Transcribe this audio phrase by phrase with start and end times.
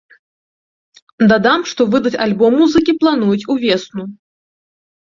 [1.33, 4.03] Дадам, што выдаць альбом музыкі плануюць увесну.